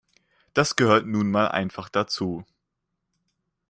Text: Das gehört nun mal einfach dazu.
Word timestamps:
Das 0.55 0.75
gehört 0.75 1.05
nun 1.05 1.29
mal 1.29 1.49
einfach 1.49 1.87
dazu. 1.87 2.43